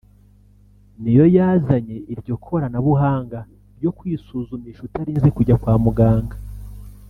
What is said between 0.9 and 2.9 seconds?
niyo yazanye iryo korana